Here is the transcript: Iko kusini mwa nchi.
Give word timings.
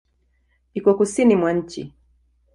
Iko 0.73 0.91
kusini 0.97 1.35
mwa 1.35 1.51
nchi. 1.53 1.93